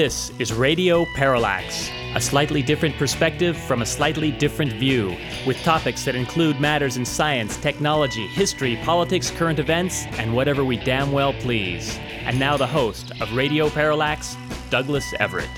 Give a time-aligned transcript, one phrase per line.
[0.00, 5.14] This is Radio Parallax, a slightly different perspective from a slightly different view,
[5.46, 10.78] with topics that include matters in science, technology, history, politics, current events, and whatever we
[10.78, 11.98] damn well please.
[12.22, 14.38] And now the host of Radio Parallax,
[14.70, 15.50] Douglas Everett.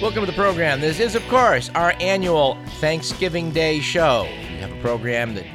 [0.00, 0.80] Welcome to the program.
[0.80, 4.28] This is, of course, our annual Thanksgiving Day show.
[4.30, 5.46] We have a program that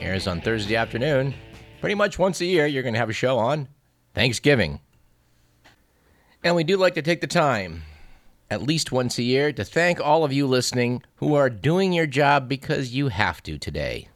[0.00, 1.34] airs on Thursday afternoon.
[1.80, 3.68] Pretty much once a year, you're going to have a show on
[4.12, 4.80] Thanksgiving.
[6.44, 7.84] And we do like to take the time,
[8.50, 12.06] at least once a year, to thank all of you listening who are doing your
[12.06, 14.08] job because you have to today.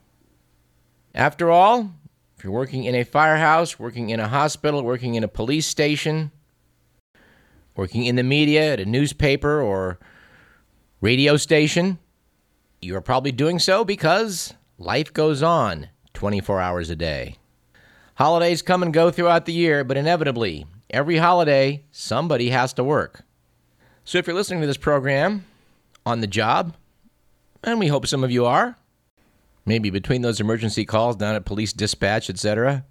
[1.15, 1.93] After all,
[2.37, 6.33] if you're working in a firehouse, working in a hospital, working in a police station,
[7.77, 9.99] working in the media, at a newspaper or
[11.01, 11.99] radio station,
[12.83, 17.37] you are probably doing so because life goes on 24 hours a day.
[18.17, 23.23] Holidays come and go throughout the year, but inevitably, Every holiday, somebody has to work.
[24.05, 25.45] So if you're listening to this program
[26.05, 26.77] on the job,
[27.65, 28.77] and we hope some of you are,
[29.65, 32.85] maybe between those emergency calls down at police dispatch, etc.,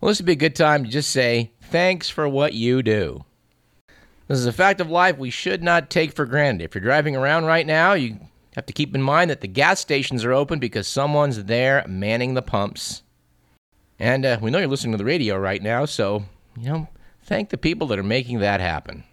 [0.00, 3.24] well, this would be a good time to just say thanks for what you do.
[4.28, 6.64] This is a fact of life we should not take for granted.
[6.64, 8.18] If you're driving around right now, you
[8.54, 12.34] have to keep in mind that the gas stations are open because someone's there manning
[12.34, 13.02] the pumps.
[13.98, 16.24] And uh, we know you're listening to the radio right now, so
[16.58, 16.88] you know,
[17.22, 19.04] thank the people that are making that happen.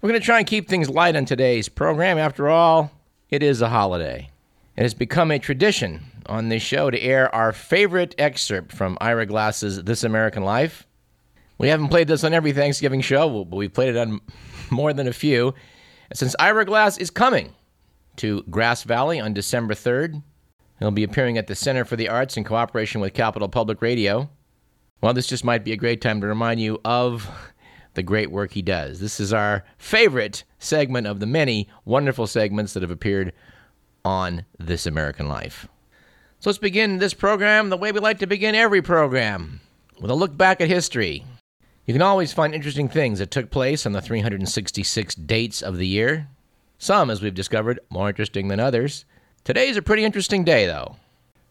[0.00, 2.18] We're going to try and keep things light on today's program.
[2.18, 2.90] After all,
[3.30, 4.30] it is a holiday.
[4.76, 9.26] It has become a tradition on this show to air our favorite excerpt from Ira
[9.26, 10.86] Glass's This American Life.
[11.58, 14.20] We haven't played this on every Thanksgiving show, but we've played it on
[14.70, 15.54] more than a few.
[16.12, 17.54] since Ira Glass is coming
[18.16, 20.22] to Grass Valley on December 3rd,
[20.78, 24.30] he'll be appearing at the Center for the Arts in cooperation with Capital Public Radio.
[25.02, 27.28] Well, this just might be a great time to remind you of
[27.94, 29.00] the great work he does.
[29.00, 33.32] This is our favorite segment of the many wonderful segments that have appeared
[34.04, 35.66] on This American Life.
[36.38, 39.60] So let's begin this program the way we like to begin every program
[40.00, 41.24] with a look back at history.
[41.84, 45.86] You can always find interesting things that took place on the 366 dates of the
[45.86, 46.28] year.
[46.78, 49.04] Some, as we've discovered, more interesting than others.
[49.42, 50.94] Today's a pretty interesting day, though.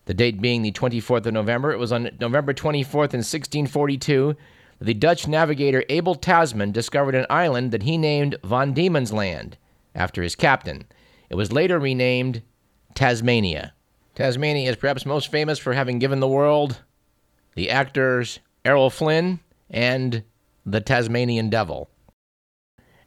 [0.05, 4.35] The date being the 24th of November, it was on November 24th in 1642
[4.79, 9.57] that the Dutch navigator Abel Tasman discovered an island that he named Van Diemen's Land
[9.93, 10.85] after his captain.
[11.29, 12.41] It was later renamed
[12.95, 13.73] Tasmania.
[14.15, 16.81] Tasmania is perhaps most famous for having given the world
[17.55, 19.39] the actors Errol Flynn
[19.69, 20.23] and
[20.65, 21.89] the Tasmanian Devil.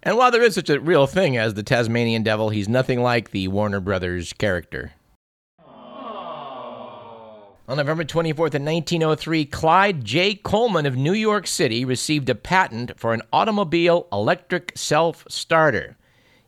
[0.03, 3.31] And while there is such a real thing as the Tasmanian Devil, he's nothing like
[3.31, 4.93] the Warner Brothers character.
[7.67, 10.35] On November 24th, in 1903, Clyde J.
[10.35, 15.97] Coleman of New York City received a patent for an automobile electric self starter.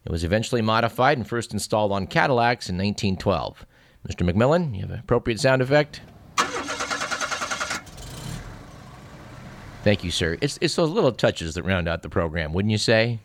[0.04, 3.64] It was eventually modified and first installed on Cadillacs in 1912.
[4.06, 4.30] Mr.
[4.30, 6.02] McMillan, you have an appropriate sound effect?
[9.84, 10.36] Thank you, sir.
[10.42, 13.20] It's, it's those little touches that round out the program, wouldn't you say?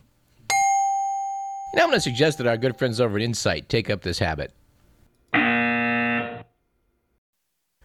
[1.74, 4.18] Now I'm going to suggest that our good friends over at Insight take up this
[4.18, 4.54] habit.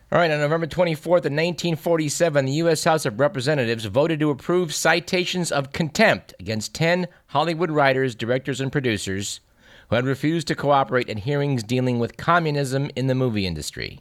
[0.09, 2.85] All right, on November 24th, of 1947, the U.S.
[2.85, 8.71] House of Representatives voted to approve citations of contempt against 10 Hollywood writers, directors, and
[8.71, 9.41] producers
[9.89, 13.99] who had refused to cooperate in hearings dealing with communism in the movie industry.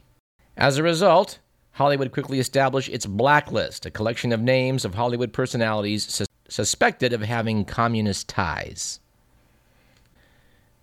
[0.55, 1.39] As a result,
[1.73, 7.19] Hollywood quickly established its blacklist, a collection of names of Hollywood personalities sus- suspected of
[7.19, 9.01] having communist ties.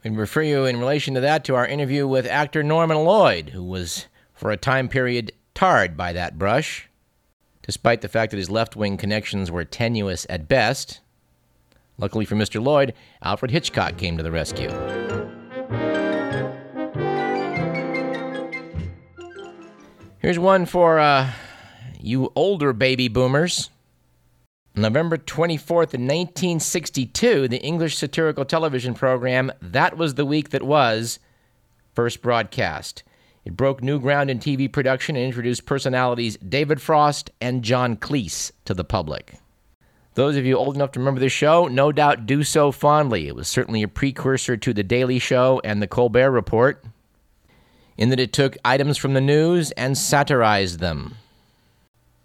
[0.05, 3.65] We refer you in relation to that to our interview with actor Norman Lloyd, who
[3.65, 4.05] was
[4.45, 6.91] for a time period tarred by that brush,
[7.63, 11.01] despite the fact that his left wing connections were tenuous at best.
[11.97, 12.63] Luckily for Mr.
[12.63, 12.93] Lloyd,
[13.23, 14.69] Alfred Hitchcock came to the rescue.
[20.19, 21.31] Here's one for uh,
[21.99, 23.71] you older baby boomers.
[24.77, 31.19] November 24th, 1962, the English satirical television program That Was the Week That Was
[31.95, 33.05] first broadcast.
[33.45, 38.53] It broke new ground in TV production and introduced personalities David Frost and John Cleese
[38.65, 39.35] to the public.
[40.15, 43.27] Those of you old enough to remember this show no doubt do so fondly.
[43.27, 46.85] It was certainly a precursor to The Daily Show and The Colbert Report,
[47.99, 51.17] in that it took items from the news and satirized them.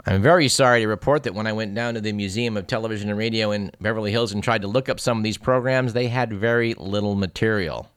[0.05, 3.09] I'm very sorry to report that when I went down to the Museum of Television
[3.09, 6.07] and Radio in Beverly Hills and tried to look up some of these programs, they
[6.07, 7.89] had very little material.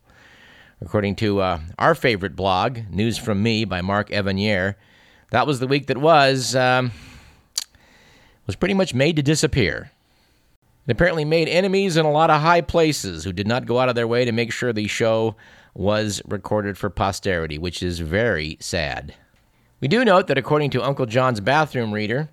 [0.84, 4.74] According to uh, our favorite blog, News from Me by Mark Evanier,
[5.30, 6.54] that was the week that was.
[6.54, 6.92] Um,
[8.46, 9.90] was pretty much made to disappear.
[10.86, 13.88] It apparently made enemies in a lot of high places who did not go out
[13.88, 15.36] of their way to make sure the show
[15.74, 19.14] was recorded for posterity, which is very sad.
[19.80, 22.28] We do note that according to Uncle John's bathroom reader,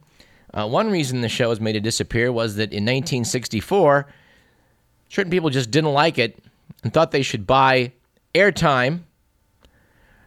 [0.53, 4.07] uh, one reason the show was made to disappear was that in 1964,
[5.09, 6.43] certain people just didn't like it
[6.83, 7.91] and thought they should buy
[8.33, 9.01] airtime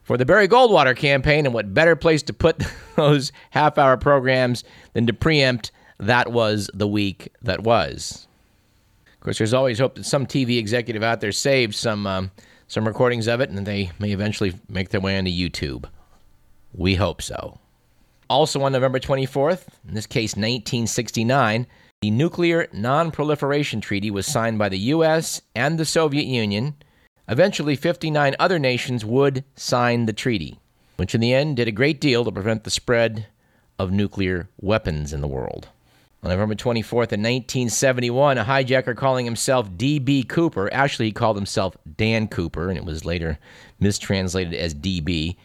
[0.02, 1.46] for the Barry Goldwater campaign.
[1.46, 2.62] And what better place to put
[2.96, 8.26] those half hour programs than to preempt that was the week that was?
[9.14, 12.30] Of course, there's always hope that some TV executive out there saved some, um,
[12.66, 15.88] some recordings of it and they may eventually make their way onto YouTube.
[16.74, 17.58] We hope so.
[18.28, 21.66] Also on November 24th, in this case 1969,
[22.00, 26.74] the Nuclear Non-Proliferation Treaty was signed by the US and the Soviet Union.
[27.28, 30.58] Eventually 59 other nations would sign the treaty,
[30.96, 33.26] which in the end did a great deal to prevent the spread
[33.78, 35.68] of nuclear weapons in the world.
[36.24, 40.22] On November 24th, in 1971, a hijacker calling himself D.B.
[40.24, 43.38] Cooper, actually, he called himself Dan Cooper, and it was later
[43.80, 45.36] mistranslated as D.B.,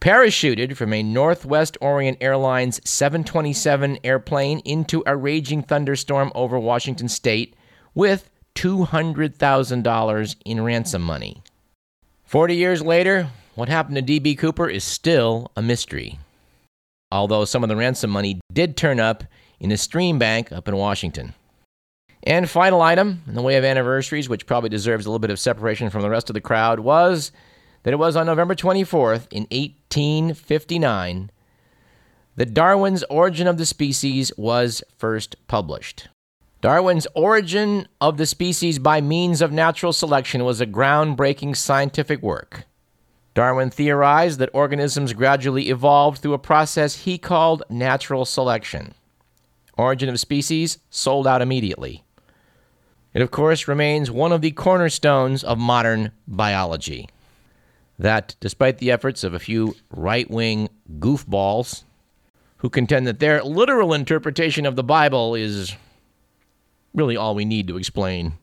[0.00, 7.54] parachuted from a Northwest Orient Airlines 727 airplane into a raging thunderstorm over Washington state
[7.94, 11.42] with $200,000 in ransom money.
[12.24, 14.36] 40 years later, what happened to D.B.
[14.36, 16.18] Cooper is still a mystery.
[17.12, 19.24] Although some of the ransom money did turn up
[19.58, 21.34] in a stream bank up in Washington.
[22.22, 25.38] And final item in the way of anniversaries, which probably deserves a little bit of
[25.38, 27.32] separation from the rest of the crowd, was
[27.82, 31.30] that it was on November 24th in 1859
[32.36, 36.08] that Darwin's Origin of the Species was first published.
[36.60, 42.64] Darwin's Origin of the Species by Means of Natural Selection was a groundbreaking scientific work.
[43.32, 48.92] Darwin theorized that organisms gradually evolved through a process he called natural selection.
[49.78, 52.04] Origin of Species sold out immediately.
[53.14, 57.08] It, of course, remains one of the cornerstones of modern biology
[57.98, 60.68] that despite the efforts of a few right wing
[60.98, 61.84] goofballs
[62.58, 65.74] who contend that their literal interpretation of the Bible is
[66.94, 68.34] really all we need to explain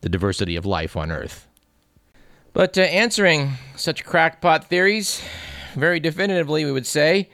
[0.00, 1.46] the diversity of life on Earth.
[2.52, 5.20] But uh, answering such crackpot theories,
[5.74, 7.28] very definitively, we would say,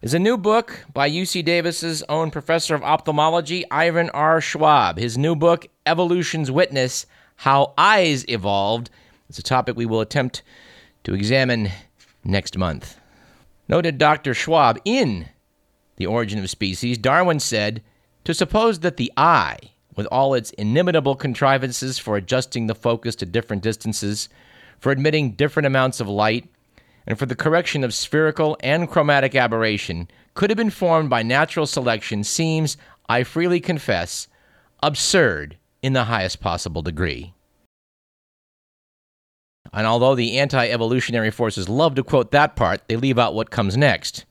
[0.00, 4.40] is a new book by UC Davis's own professor of ophthalmology, Ivan R.
[4.40, 4.96] Schwab.
[4.96, 7.04] His new book, Evolution's Witness
[7.36, 8.90] How Eyes Evolved,
[9.28, 10.42] is a topic we will attempt
[11.04, 11.70] to examine
[12.24, 12.98] next month.
[13.68, 14.34] Noted Dr.
[14.34, 15.28] Schwab in
[15.96, 17.82] The Origin of Species, Darwin said,
[18.24, 19.58] To suppose that the eye,
[20.00, 24.30] with all its inimitable contrivances for adjusting the focus to different distances,
[24.78, 26.48] for admitting different amounts of light,
[27.06, 31.66] and for the correction of spherical and chromatic aberration, could have been formed by natural
[31.66, 32.78] selection seems,
[33.10, 34.26] I freely confess,
[34.82, 37.34] absurd in the highest possible degree.
[39.70, 43.50] And although the anti evolutionary forces love to quote that part, they leave out what
[43.50, 44.24] comes next.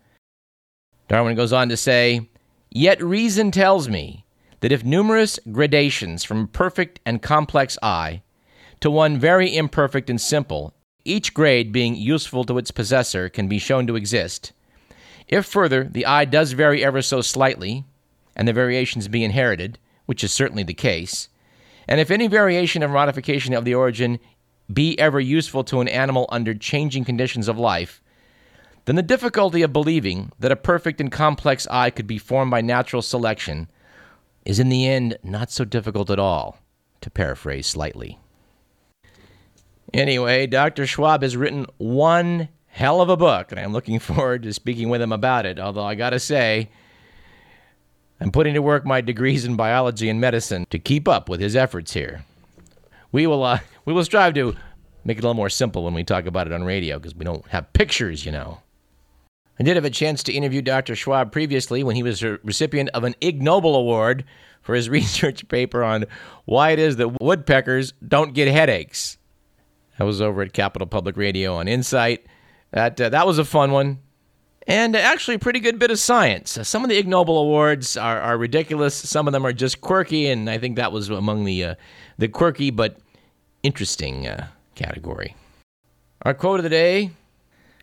[1.07, 2.27] Darwin goes on to say,
[2.71, 4.25] Yet reason tells me
[4.61, 8.21] that if numerous gradations from a perfect and complex eye
[8.79, 10.73] to one very imperfect and simple,
[11.05, 14.51] each grade being useful to its possessor, can be shown to exist,
[15.27, 17.85] if further the eye does vary ever so slightly,
[18.35, 21.29] and the variations be inherited, which is certainly the case,
[21.87, 24.19] and if any variation or modification of the origin
[24.71, 28.01] be ever useful to an animal under changing conditions of life,
[28.85, 32.61] then the difficulty of believing that a perfect and complex eye could be formed by
[32.61, 33.67] natural selection
[34.49, 36.57] is in the end not so difficult at all,
[37.01, 38.17] to paraphrase slightly.
[39.93, 40.87] Anyway, Dr.
[40.87, 45.03] Schwab has written one hell of a book, and I'm looking forward to speaking with
[45.03, 45.59] him about it.
[45.59, 46.71] Although I gotta say,
[48.19, 51.55] I'm putting to work my degrees in biology and medicine to keep up with his
[51.55, 52.25] efforts here.
[53.11, 54.55] We will uh, we will strive to
[55.05, 57.23] make it a little more simple when we talk about it on radio because we
[57.23, 58.61] don't have pictures, you know.
[59.59, 60.95] I did have a chance to interview Dr.
[60.95, 64.23] Schwab previously when he was a recipient of an Ig Nobel Award
[64.61, 66.05] for his research paper on
[66.45, 69.17] why it is that woodpeckers don't get headaches.
[69.97, 72.25] That was over at Capital Public Radio on Insight.
[72.71, 73.99] That uh, that was a fun one,
[74.65, 76.57] and actually a pretty good bit of science.
[76.57, 78.95] Uh, some of the Ig Nobel awards are, are ridiculous.
[78.95, 81.75] Some of them are just quirky, and I think that was among the uh,
[82.17, 82.97] the quirky but
[83.63, 85.35] interesting uh, category.
[86.21, 87.11] Our quote of the day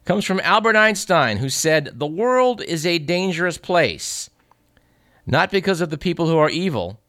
[0.06, 4.30] comes from Albert Einstein, who said, The world is a dangerous place,
[5.26, 7.00] not because of the people who are evil,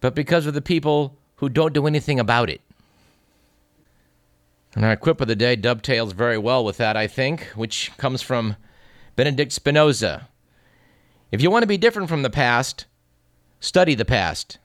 [0.00, 2.60] but because of the people who don't do anything about it.
[4.74, 8.22] And our quip of the day dovetails very well with that, I think, which comes
[8.22, 8.56] from
[9.16, 10.28] Benedict Spinoza.
[11.30, 12.86] If you want to be different from the past,
[13.60, 14.58] study the past.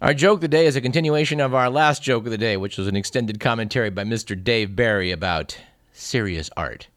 [0.00, 2.56] Our joke of the day is a continuation of our last joke of the day,
[2.56, 4.42] which was an extended commentary by Mr.
[4.42, 5.58] Dave Barry about
[6.02, 6.88] serious art.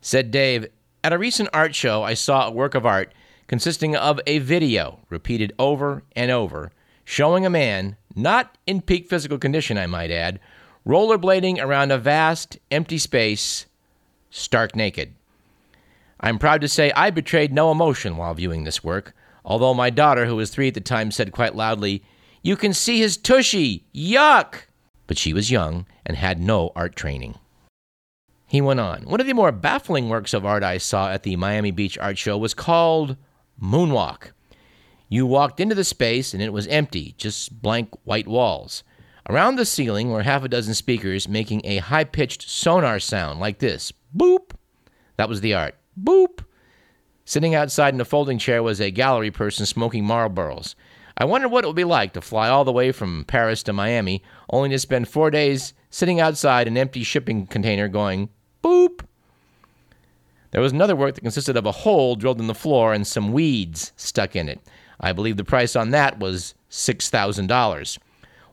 [0.00, 0.66] Said Dave,
[1.02, 3.12] At a recent art show, I saw a work of art
[3.46, 6.72] consisting of a video repeated over and over,
[7.04, 10.40] showing a man, not in peak physical condition, I might add,
[10.86, 13.66] rollerblading around a vast, empty space,
[14.30, 15.14] stark naked.
[16.20, 19.14] I'm proud to say I betrayed no emotion while viewing this work
[19.44, 22.02] although my daughter, who was three at the time, said quite loudly,
[22.42, 23.84] You can see his tushy!
[23.94, 24.62] Yuck!
[25.06, 27.36] But she was young and had no art training.
[28.54, 29.02] He went on.
[29.06, 32.16] One of the more baffling works of art I saw at the Miami Beach Art
[32.16, 33.16] Show was called
[33.60, 34.30] Moonwalk.
[35.08, 38.84] You walked into the space and it was empty, just blank white walls.
[39.28, 43.58] Around the ceiling were half a dozen speakers making a high pitched sonar sound like
[43.58, 44.52] this boop.
[45.16, 45.74] That was the art.
[46.00, 46.44] Boop.
[47.24, 50.76] Sitting outside in a folding chair was a gallery person smoking Marlboros.
[51.18, 53.72] I wondered what it would be like to fly all the way from Paris to
[53.72, 58.28] Miami, only to spend four days sitting outside an empty shipping container going
[58.64, 59.02] boop.
[60.50, 63.32] There was another work that consisted of a hole drilled in the floor and some
[63.32, 64.60] weeds stuck in it.
[65.00, 67.98] I believe the price on that was $6,000.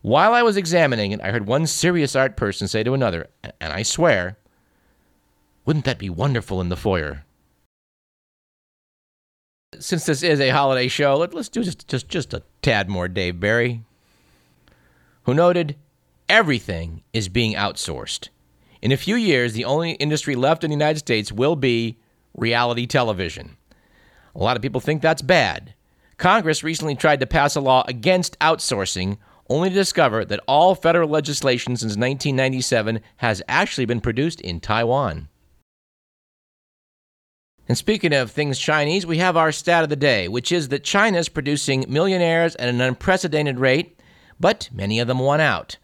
[0.01, 3.71] While I was examining it, I heard one serious art person say to another, and
[3.71, 4.37] I swear,
[5.63, 7.23] wouldn't that be wonderful in the foyer?
[9.79, 13.07] since this is a holiday show, let, us do just, just, just a tad more
[13.07, 13.83] Dave Barry,
[15.23, 15.75] who noted
[16.27, 18.29] everything is being outsourced.
[18.81, 21.99] In a few years, the only industry left in the United States will be
[22.35, 23.57] reality television.
[24.35, 25.75] A lot of people think that's bad.
[26.17, 29.17] Congress recently tried to pass a law against outsourcing,
[29.49, 35.27] only to discover that all federal legislation since 1997 has actually been produced in Taiwan.
[37.67, 40.83] And speaking of things Chinese, we have our stat of the day, which is that
[40.83, 43.99] China is producing millionaires at an unprecedented rate,
[44.39, 45.77] but many of them want out.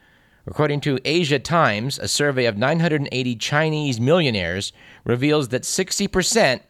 [0.47, 4.71] According to Asia Times, a survey of 980 Chinese millionaires
[5.03, 6.61] reveals that 60%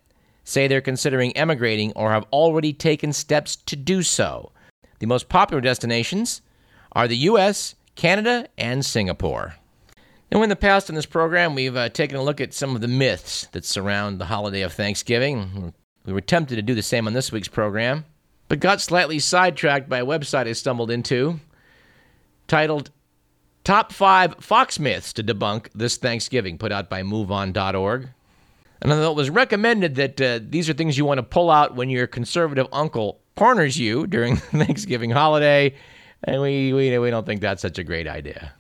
[0.44, 4.52] say they're considering emigrating or have already taken steps to do so.
[4.98, 6.42] The most popular destinations
[6.94, 9.56] are the US, Canada, and Singapore.
[10.32, 12.82] Now, in the past in this program, we've uh, taken a look at some of
[12.82, 15.74] the myths that surround the holiday of Thanksgiving.
[16.04, 18.06] We were tempted to do the same on this week's program,
[18.48, 21.40] but got slightly sidetracked by a website I stumbled into
[22.48, 22.90] titled
[23.68, 28.08] Top 5 Fox Myths to Debunk This Thanksgiving, put out by MoveOn.org.
[28.82, 31.90] And it was recommended that uh, these are things you want to pull out when
[31.90, 35.76] your conservative uncle corners you during the Thanksgiving holiday,
[36.24, 38.54] and we, we, we don't think that's such a great idea.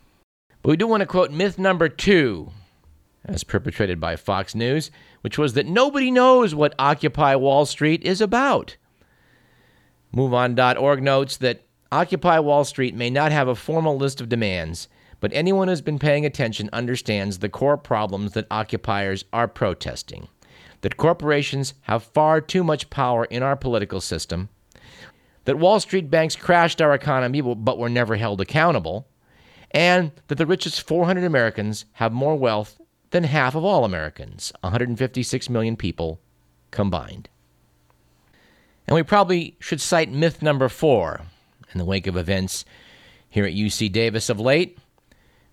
[0.61, 2.51] But we do want to quote myth number two,
[3.23, 8.19] as perpetrated by Fox News, which was that nobody knows what Occupy Wall Street is
[8.19, 8.75] about.
[10.13, 11.61] MoveOn.org notes that
[11.93, 15.99] Occupy Wall Street may not have a formal list of demands, but anyone who's been
[15.99, 20.27] paying attention understands the core problems that occupiers are protesting.
[20.81, 24.49] That corporations have far too much power in our political system,
[25.45, 29.07] that Wall Street banks crashed our economy but were never held accountable,
[29.71, 32.79] and that the richest 400 Americans have more wealth
[33.11, 36.19] than half of all Americans, 156 million people
[36.71, 37.29] combined.
[38.87, 41.21] And we probably should cite myth number four
[41.73, 42.65] in the wake of events
[43.29, 44.77] here at UC Davis of late,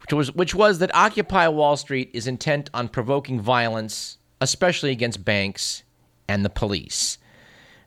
[0.04, 5.24] which was, which was that Occupy Wall Street is intent on provoking violence, especially against
[5.24, 5.82] banks
[6.28, 7.18] and the police.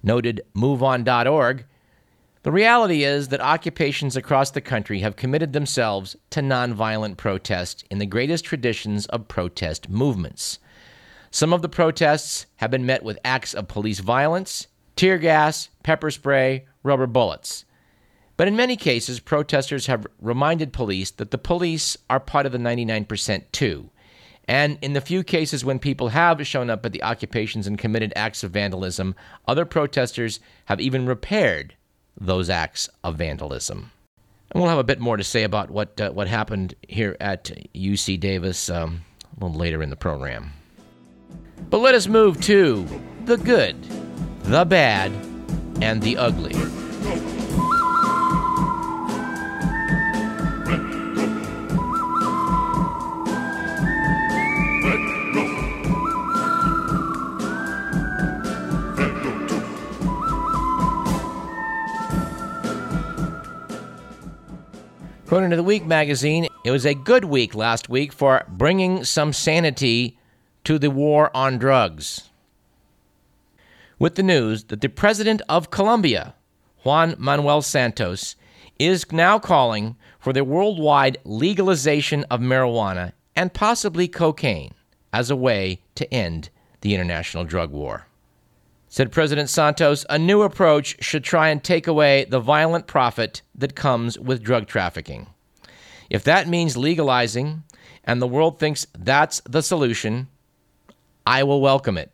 [0.03, 1.65] Noted MoveOn.org
[2.47, 7.97] the reality is that occupations across the country have committed themselves to nonviolent protest in
[7.97, 10.57] the greatest traditions of protest movements.
[11.29, 16.09] Some of the protests have been met with acts of police violence, tear gas, pepper
[16.09, 17.65] spray, rubber bullets.
[18.37, 22.59] But in many cases, protesters have reminded police that the police are part of the
[22.59, 23.89] 99% too.
[24.47, 28.13] And in the few cases when people have shown up at the occupations and committed
[28.15, 29.15] acts of vandalism,
[29.47, 31.75] other protesters have even repaired
[32.19, 33.91] those acts of vandalism.
[34.51, 37.51] And we'll have a bit more to say about what, uh, what happened here at
[37.75, 39.01] UC Davis um,
[39.35, 40.53] a little later in the program.
[41.69, 42.87] But let us move to
[43.25, 43.75] the good,
[44.43, 45.11] the bad,
[45.81, 46.55] and the ugly.
[65.37, 69.33] According to the Week magazine, it was a good week last week for bringing some
[69.33, 70.17] sanity
[70.63, 72.31] to the war on drugs.
[73.99, 76.33] With the news that the president of Colombia
[76.83, 78.35] Juan Manuel Santos,
[78.79, 84.73] is now calling for the worldwide legalization of marijuana and possibly cocaine
[85.13, 86.49] as a way to end
[86.81, 88.06] the international drug war.
[88.89, 93.75] Said President Santos, a new approach should try and take away the violent profit that
[93.75, 95.27] comes with drug trafficking.
[96.09, 97.63] If that means legalizing
[98.05, 100.29] and the world thinks that's the solution,
[101.25, 102.11] I will welcome it.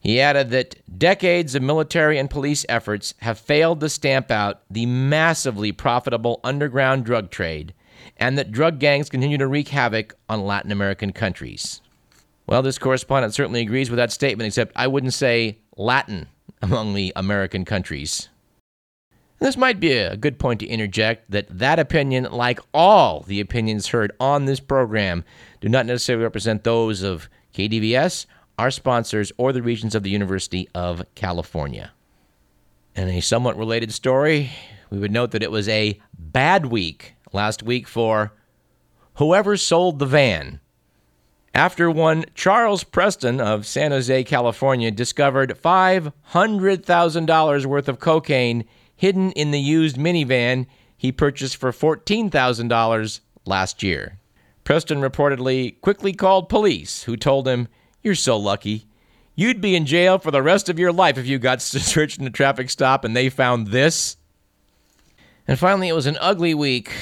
[0.00, 4.86] He added that decades of military and police efforts have failed to stamp out the
[4.86, 7.74] massively profitable underground drug trade
[8.16, 11.80] and that drug gangs continue to wreak havoc on Latin American countries.
[12.46, 16.28] Well, this correspondent certainly agrees with that statement, except I wouldn't say Latin
[16.62, 18.28] among the American countries.
[19.38, 23.88] This might be a good point to interject that that opinion, like all the opinions
[23.88, 25.24] heard on this program,
[25.60, 28.24] do not necessarily represent those of KDVS,
[28.58, 31.92] our sponsors, or the regents of the University of California.
[32.94, 34.50] In a somewhat related story,
[34.88, 38.32] we would note that it was a bad week last week for
[39.16, 40.60] whoever sold the van
[41.56, 49.52] after one Charles Preston of San Jose, California, discovered $500,000 worth of cocaine hidden in
[49.52, 50.66] the used minivan
[50.98, 54.18] he purchased for $14,000 last year.
[54.64, 57.68] Preston reportedly quickly called police, who told him,
[58.02, 58.84] You're so lucky.
[59.34, 62.26] You'd be in jail for the rest of your life if you got searched in
[62.26, 64.18] a traffic stop and they found this.
[65.48, 66.92] And finally, it was an ugly week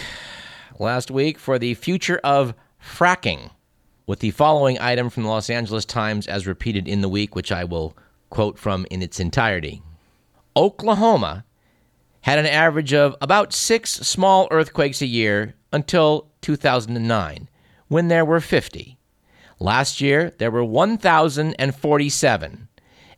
[0.79, 3.51] last week for the future of fracking
[4.07, 7.51] with the following item from the Los Angeles Times as repeated in the week, which
[7.51, 7.97] I will
[8.31, 9.83] quote from in its entirety.
[10.57, 11.45] Oklahoma
[12.23, 17.49] had an average of about six small earthquakes a year until 2009,
[17.89, 18.99] when there were 50.
[19.61, 22.69] Last year, there were 1,047.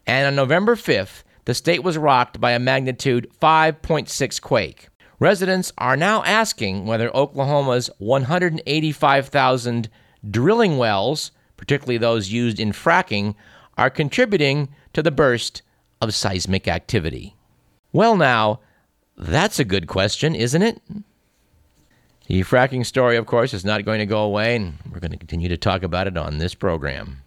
[0.06, 4.88] And on November 5th, the state was rocked by a magnitude 5.6 quake.
[5.18, 9.88] Residents are now asking whether Oklahoma's 185,000
[10.30, 13.34] drilling wells, particularly those used in fracking,
[13.76, 15.62] are contributing to the burst
[16.00, 17.36] of seismic activity.
[17.92, 18.60] Well, now,
[19.16, 20.80] that's a good question, isn't it?
[22.26, 25.16] The fracking story, of course, is not going to go away, and we're going to
[25.16, 27.22] continue to talk about it on this program.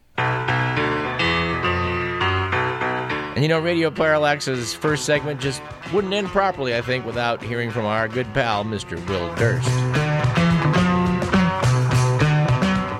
[3.39, 5.61] And you know, Radio Parallax's first segment just
[5.93, 8.99] wouldn't end properly, I think, without hearing from our good pal, Mr.
[9.07, 9.98] Will Durst.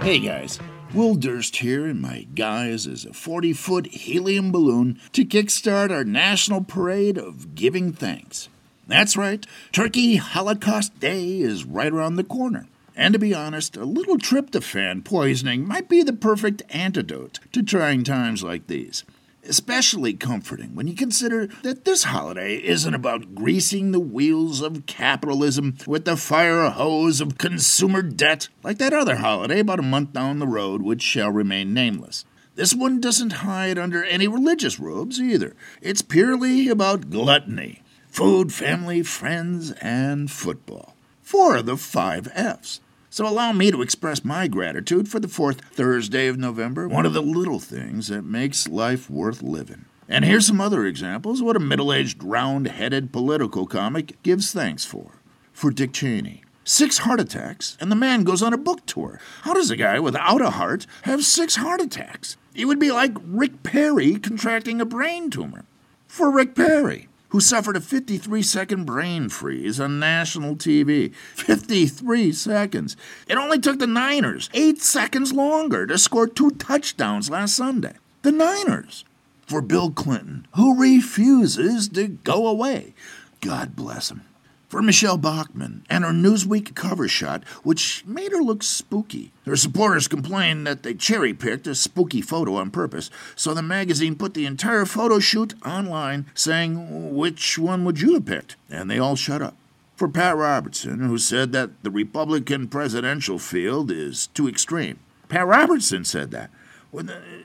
[0.10, 0.58] Hey guys,
[0.92, 6.04] Will Durst here, and my guise is a 40 foot helium balloon to kickstart our
[6.04, 8.50] national parade of giving thanks.
[8.88, 12.66] That's right, Turkey Holocaust Day is right around the corner.
[12.96, 18.04] And to be honest, a little tryptophan poisoning might be the perfect antidote to trying
[18.04, 19.04] times like these
[19.44, 25.76] especially comforting when you consider that this holiday isn't about greasing the wheels of capitalism
[25.88, 30.40] with the fire hose of consumer debt like that other holiday about a month down
[30.40, 32.26] the road, which shall remain nameless.
[32.56, 35.56] This one doesn't hide under any religious robes either.
[35.82, 40.96] It's purely about gluttony food, family, friends, and football.
[41.22, 42.82] Four of the five F's.
[43.12, 47.14] So allow me to express my gratitude for the fourth Thursday of November, one of
[47.14, 49.86] the little things that makes life worth living.
[50.08, 54.86] And here's some other examples what a middle aged, round headed political comic gives thanks
[54.86, 55.14] for.
[55.52, 56.44] For Dick Cheney.
[56.64, 59.20] Six heart attacks, and the man goes on a book tour.
[59.42, 62.38] How does a guy without a heart have six heart attacks?
[62.54, 65.66] It would be like Rick Perry contracting a brain tumor.
[66.08, 71.14] For Rick Perry who suffered a 53 second brain freeze on national TV.
[71.14, 72.98] 53 seconds.
[73.28, 77.94] It only took the Niners eight seconds longer to score two touchdowns last Sunday.
[78.22, 79.06] The Niners.
[79.48, 82.94] For Bill Clinton, who refuses to go away.
[83.42, 84.22] God bless him
[84.70, 89.32] for Michele Bachmann and her Newsweek cover shot, which made her look spooky.
[89.46, 94.16] Her supporters complained that they cherry picked a spooky photo on purpose, so the magazine
[94.16, 98.56] put the entire photo shoot online, saying, Which one would you have picked?
[98.70, 99.56] And they all shut up.
[99.96, 105.00] For Pat Robertson, who said that the Republican presidential field is too extreme.
[105.28, 106.52] Pat Robertson said that.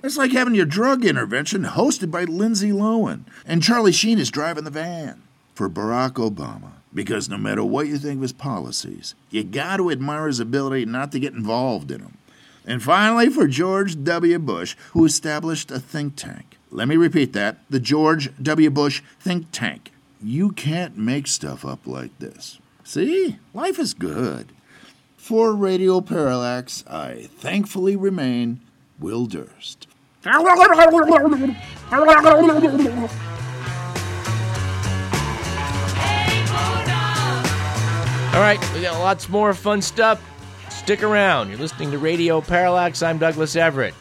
[0.02, 4.64] It's like having your drug intervention hosted by Lindsay Lohan, and Charlie Sheen is driving
[4.64, 5.22] the van.
[5.54, 9.90] For Barack Obama, because no matter what you think of his policies, you got to
[9.90, 12.18] admire his ability not to get involved in them.
[12.66, 14.38] And finally, for George W.
[14.38, 16.56] Bush, who established a think tank.
[16.70, 18.70] Let me repeat that the George W.
[18.70, 19.92] Bush think tank.
[20.22, 22.58] You can't make stuff up like this.
[22.82, 23.38] See?
[23.52, 24.52] Life is good.
[25.16, 28.60] For Radio Parallax, I thankfully remain
[28.98, 29.86] Will Durst.
[38.34, 40.20] All right, we got lots more fun stuff.
[40.68, 41.50] Stick around.
[41.50, 43.00] You're listening to Radio Parallax.
[43.00, 43.94] I'm Douglas Everett.